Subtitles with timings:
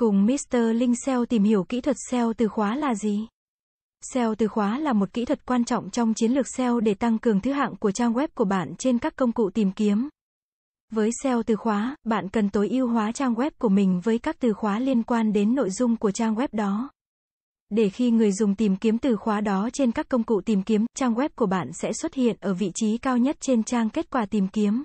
[0.00, 0.56] Cùng Mr.
[0.74, 3.26] Linh SEO tìm hiểu kỹ thuật SEO từ khóa là gì?
[4.14, 7.18] SEO từ khóa là một kỹ thuật quan trọng trong chiến lược SEO để tăng
[7.18, 10.08] cường thứ hạng của trang web của bạn trên các công cụ tìm kiếm.
[10.92, 14.36] Với SEO từ khóa, bạn cần tối ưu hóa trang web của mình với các
[14.40, 16.90] từ khóa liên quan đến nội dung của trang web đó.
[17.70, 20.86] Để khi người dùng tìm kiếm từ khóa đó trên các công cụ tìm kiếm,
[20.94, 24.10] trang web của bạn sẽ xuất hiện ở vị trí cao nhất trên trang kết
[24.10, 24.82] quả tìm kiếm.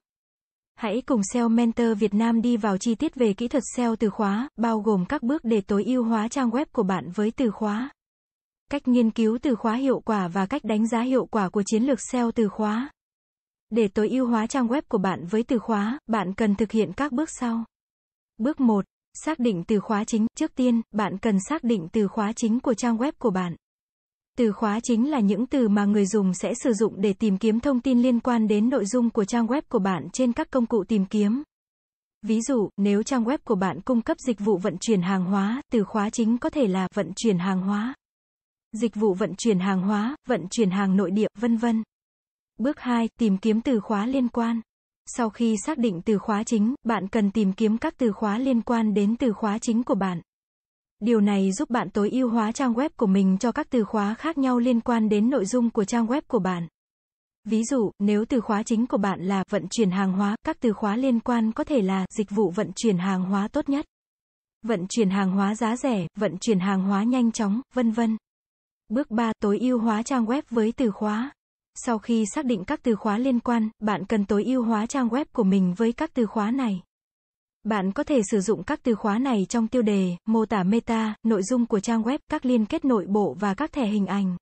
[0.75, 4.09] Hãy cùng SEO Mentor Việt Nam đi vào chi tiết về kỹ thuật SEO từ
[4.09, 7.51] khóa, bao gồm các bước để tối ưu hóa trang web của bạn với từ
[7.51, 7.89] khóa.
[8.71, 11.83] Cách nghiên cứu từ khóa hiệu quả và cách đánh giá hiệu quả của chiến
[11.83, 12.89] lược SEO từ khóa.
[13.69, 16.93] Để tối ưu hóa trang web của bạn với từ khóa, bạn cần thực hiện
[16.93, 17.65] các bước sau.
[18.37, 18.85] Bước 1.
[19.13, 20.27] Xác định từ khóa chính.
[20.37, 23.55] Trước tiên, bạn cần xác định từ khóa chính của trang web của bạn.
[24.37, 27.59] Từ khóa chính là những từ mà người dùng sẽ sử dụng để tìm kiếm
[27.59, 30.65] thông tin liên quan đến nội dung của trang web của bạn trên các công
[30.65, 31.43] cụ tìm kiếm.
[32.21, 35.61] Ví dụ, nếu trang web của bạn cung cấp dịch vụ vận chuyển hàng hóa,
[35.71, 37.95] từ khóa chính có thể là vận chuyển hàng hóa,
[38.75, 41.83] dịch vụ vận chuyển hàng hóa, vận chuyển hàng nội địa, vân vân.
[42.57, 44.61] Bước 2, tìm kiếm từ khóa liên quan.
[45.05, 48.61] Sau khi xác định từ khóa chính, bạn cần tìm kiếm các từ khóa liên
[48.61, 50.21] quan đến từ khóa chính của bạn.
[51.05, 54.13] Điều này giúp bạn tối ưu hóa trang web của mình cho các từ khóa
[54.13, 56.67] khác nhau liên quan đến nội dung của trang web của bạn.
[57.43, 60.73] Ví dụ, nếu từ khóa chính của bạn là vận chuyển hàng hóa, các từ
[60.73, 63.85] khóa liên quan có thể là dịch vụ vận chuyển hàng hóa tốt nhất,
[64.63, 68.17] vận chuyển hàng hóa giá rẻ, vận chuyển hàng hóa nhanh chóng, vân vân.
[68.89, 71.31] Bước 3, tối ưu hóa trang web với từ khóa.
[71.75, 75.07] Sau khi xác định các từ khóa liên quan, bạn cần tối ưu hóa trang
[75.07, 76.81] web của mình với các từ khóa này.
[77.65, 81.15] Bạn có thể sử dụng các từ khóa này trong tiêu đề, mô tả meta,
[81.23, 84.37] nội dung của trang web, các liên kết nội bộ và các thẻ hình ảnh.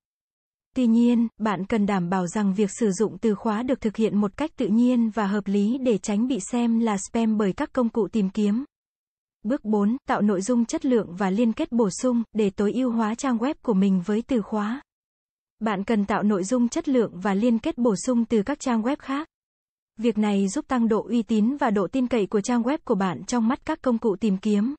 [0.76, 4.20] Tuy nhiên, bạn cần đảm bảo rằng việc sử dụng từ khóa được thực hiện
[4.20, 7.72] một cách tự nhiên và hợp lý để tránh bị xem là spam bởi các
[7.72, 8.64] công cụ tìm kiếm.
[9.42, 12.90] Bước 4, tạo nội dung chất lượng và liên kết bổ sung để tối ưu
[12.90, 14.82] hóa trang web của mình với từ khóa.
[15.58, 18.82] Bạn cần tạo nội dung chất lượng và liên kết bổ sung từ các trang
[18.82, 19.28] web khác.
[19.96, 22.94] Việc này giúp tăng độ uy tín và độ tin cậy của trang web của
[22.94, 24.74] bạn trong mắt các công cụ tìm kiếm.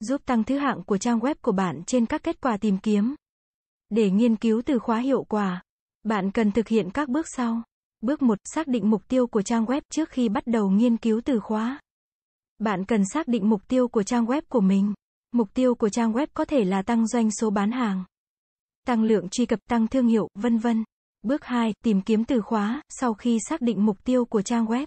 [0.00, 3.14] Giúp tăng thứ hạng của trang web của bạn trên các kết quả tìm kiếm.
[3.90, 5.62] Để nghiên cứu từ khóa hiệu quả,
[6.02, 7.62] bạn cần thực hiện các bước sau.
[8.00, 11.20] Bước 1, xác định mục tiêu của trang web trước khi bắt đầu nghiên cứu
[11.24, 11.80] từ khóa.
[12.58, 14.94] Bạn cần xác định mục tiêu của trang web của mình.
[15.32, 18.04] Mục tiêu của trang web có thể là tăng doanh số bán hàng,
[18.86, 20.84] tăng lượng truy cập, tăng thương hiệu, vân vân.
[21.22, 24.86] Bước 2, tìm kiếm từ khóa, sau khi xác định mục tiêu của trang web.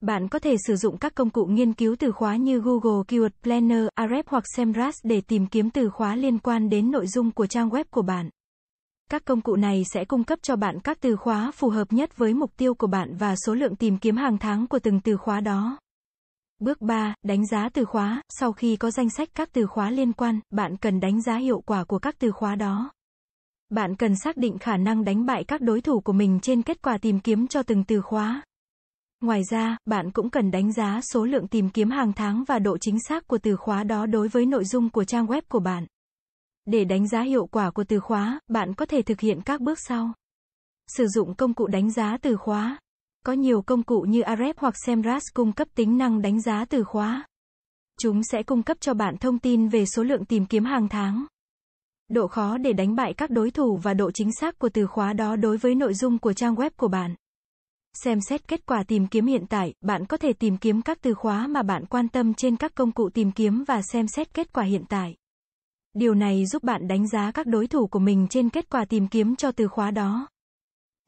[0.00, 3.30] Bạn có thể sử dụng các công cụ nghiên cứu từ khóa như Google Keyword
[3.42, 7.46] Planner, Ahrefs hoặc Semrush để tìm kiếm từ khóa liên quan đến nội dung của
[7.46, 8.30] trang web của bạn.
[9.10, 12.16] Các công cụ này sẽ cung cấp cho bạn các từ khóa phù hợp nhất
[12.16, 15.16] với mục tiêu của bạn và số lượng tìm kiếm hàng tháng của từng từ
[15.16, 15.78] khóa đó.
[16.58, 18.22] Bước 3, đánh giá từ khóa.
[18.28, 21.60] Sau khi có danh sách các từ khóa liên quan, bạn cần đánh giá hiệu
[21.66, 22.90] quả của các từ khóa đó.
[23.68, 26.82] Bạn cần xác định khả năng đánh bại các đối thủ của mình trên kết
[26.82, 28.42] quả tìm kiếm cho từng từ khóa.
[29.20, 32.78] Ngoài ra, bạn cũng cần đánh giá số lượng tìm kiếm hàng tháng và độ
[32.78, 35.86] chính xác của từ khóa đó đối với nội dung của trang web của bạn.
[36.64, 39.78] Để đánh giá hiệu quả của từ khóa, bạn có thể thực hiện các bước
[39.80, 40.12] sau.
[40.86, 42.78] Sử dụng công cụ đánh giá từ khóa.
[43.24, 46.84] Có nhiều công cụ như Ahrefs hoặc Semrush cung cấp tính năng đánh giá từ
[46.84, 47.26] khóa.
[48.00, 51.26] Chúng sẽ cung cấp cho bạn thông tin về số lượng tìm kiếm hàng tháng,
[52.08, 55.12] độ khó để đánh bại các đối thủ và độ chính xác của từ khóa
[55.12, 57.14] đó đối với nội dung của trang web của bạn.
[57.94, 61.14] Xem xét kết quả tìm kiếm hiện tại, bạn có thể tìm kiếm các từ
[61.14, 64.52] khóa mà bạn quan tâm trên các công cụ tìm kiếm và xem xét kết
[64.52, 65.16] quả hiện tại.
[65.94, 69.08] Điều này giúp bạn đánh giá các đối thủ của mình trên kết quả tìm
[69.08, 70.28] kiếm cho từ khóa đó.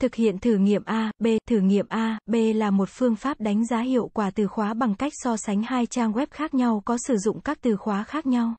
[0.00, 1.26] Thực hiện thử nghiệm A, B.
[1.48, 4.94] Thử nghiệm A, B là một phương pháp đánh giá hiệu quả từ khóa bằng
[4.94, 8.26] cách so sánh hai trang web khác nhau có sử dụng các từ khóa khác
[8.26, 8.54] nhau.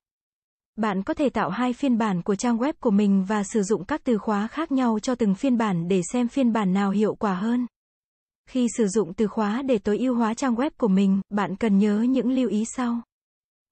[0.79, 3.85] Bạn có thể tạo hai phiên bản của trang web của mình và sử dụng
[3.85, 7.15] các từ khóa khác nhau cho từng phiên bản để xem phiên bản nào hiệu
[7.15, 7.67] quả hơn.
[8.49, 11.77] Khi sử dụng từ khóa để tối ưu hóa trang web của mình, bạn cần
[11.77, 13.01] nhớ những lưu ý sau.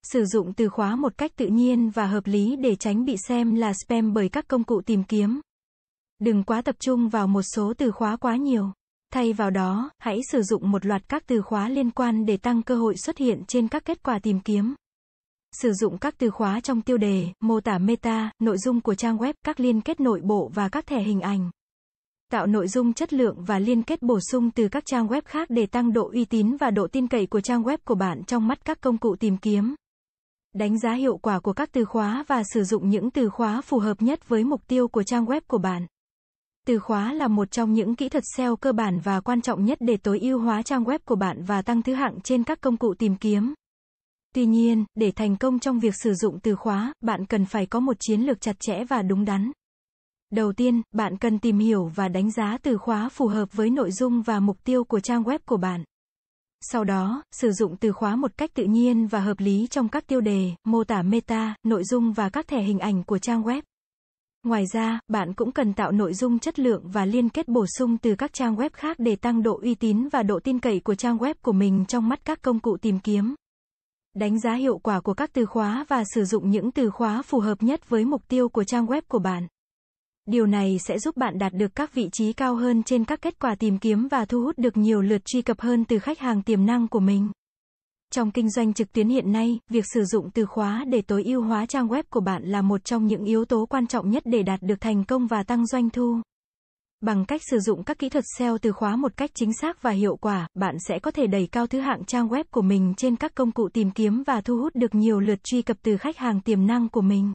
[0.04, 3.56] Sử dụng từ khóa một cách tự nhiên và hợp lý để tránh bị xem
[3.56, 5.42] là spam bởi các công cụ tìm kiếm.
[6.20, 8.72] Đừng quá tập trung vào một số từ khóa quá nhiều.
[9.14, 12.64] Thay vào đó, hãy sử dụng một loạt các từ khóa liên quan để tăng
[12.64, 14.76] cơ hội xuất hiện trên các kết quả tìm kiếm.
[15.62, 19.18] Sử dụng các từ khóa trong tiêu đề, mô tả meta, nội dung của trang
[19.18, 21.50] web, các liên kết nội bộ và các thẻ hình ảnh.
[22.32, 25.50] Tạo nội dung chất lượng và liên kết bổ sung từ các trang web khác
[25.50, 28.48] để tăng độ uy tín và độ tin cậy của trang web của bạn trong
[28.48, 29.76] mắt các công cụ tìm kiếm.
[30.54, 33.80] Đánh giá hiệu quả của các từ khóa và sử dụng những từ khóa phù
[33.80, 35.86] hợp nhất với mục tiêu của trang web của bạn.
[36.68, 39.78] Từ khóa là một trong những kỹ thuật SEO cơ bản và quan trọng nhất
[39.82, 42.78] để tối ưu hóa trang web của bạn và tăng thứ hạng trên các công
[42.78, 43.54] cụ tìm kiếm.
[44.38, 47.80] Tuy nhiên, để thành công trong việc sử dụng từ khóa, bạn cần phải có
[47.80, 49.52] một chiến lược chặt chẽ và đúng đắn.
[50.32, 53.92] Đầu tiên, bạn cần tìm hiểu và đánh giá từ khóa phù hợp với nội
[53.92, 55.84] dung và mục tiêu của trang web của bạn.
[56.62, 60.08] Sau đó, sử dụng từ khóa một cách tự nhiên và hợp lý trong các
[60.08, 63.62] tiêu đề, mô tả meta, nội dung và các thẻ hình ảnh của trang web.
[64.44, 67.98] Ngoài ra, bạn cũng cần tạo nội dung chất lượng và liên kết bổ sung
[67.98, 70.96] từ các trang web khác để tăng độ uy tín và độ tin cậy của
[70.96, 73.36] trang web của mình trong mắt các công cụ tìm kiếm.
[74.20, 77.40] Đánh giá hiệu quả của các từ khóa và sử dụng những từ khóa phù
[77.40, 79.48] hợp nhất với mục tiêu của trang web của bạn.
[80.26, 83.40] Điều này sẽ giúp bạn đạt được các vị trí cao hơn trên các kết
[83.40, 86.42] quả tìm kiếm và thu hút được nhiều lượt truy cập hơn từ khách hàng
[86.42, 87.30] tiềm năng của mình.
[88.14, 91.42] Trong kinh doanh trực tuyến hiện nay, việc sử dụng từ khóa để tối ưu
[91.42, 94.44] hóa trang web của bạn là một trong những yếu tố quan trọng nhất để
[94.44, 96.22] đạt được thành công và tăng doanh thu.
[97.02, 99.92] Bằng cách sử dụng các kỹ thuật SEO từ khóa một cách chính xác và
[99.92, 103.16] hiệu quả, bạn sẽ có thể đẩy cao thứ hạng trang web của mình trên
[103.16, 106.18] các công cụ tìm kiếm và thu hút được nhiều lượt truy cập từ khách
[106.18, 107.34] hàng tiềm năng của mình.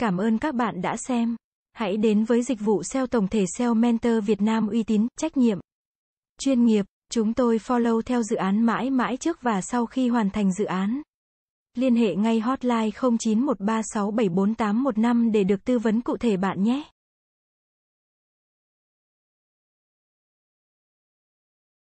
[0.00, 1.36] Cảm ơn các bạn đã xem.
[1.72, 5.36] Hãy đến với dịch vụ SEO tổng thể SEO Mentor Việt Nam uy tín, trách
[5.36, 5.58] nhiệm,
[6.40, 6.86] chuyên nghiệp.
[7.10, 10.64] Chúng tôi follow theo dự án mãi mãi trước và sau khi hoàn thành dự
[10.64, 11.02] án.
[11.74, 16.84] Liên hệ ngay hotline 0913674815 để được tư vấn cụ thể bạn nhé.